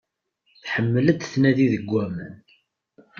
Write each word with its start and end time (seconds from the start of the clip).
Tḥemmel 0.63 1.05
ad 1.11 1.19
tnadi 1.23 1.67
deg 1.73 1.89
aman. 2.05 2.35